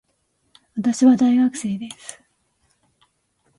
[0.77, 2.19] 私は大学生です。